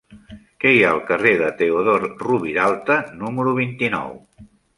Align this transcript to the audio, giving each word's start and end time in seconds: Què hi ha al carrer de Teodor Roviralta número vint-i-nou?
Què 0.63 0.69
hi 0.77 0.79
ha 0.85 0.93
al 0.93 1.01
carrer 1.09 1.33
de 1.41 1.49
Teodor 1.59 2.07
Roviralta 2.23 2.99
número 3.21 3.55
vint-i-nou? 3.61 4.19